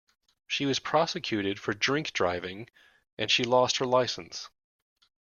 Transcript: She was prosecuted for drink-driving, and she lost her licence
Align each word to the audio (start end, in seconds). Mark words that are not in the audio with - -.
She 0.47 0.65
was 0.65 0.79
prosecuted 0.79 1.59
for 1.59 1.75
drink-driving, 1.75 2.71
and 3.19 3.29
she 3.29 3.43
lost 3.43 3.77
her 3.77 3.85
licence 3.85 4.49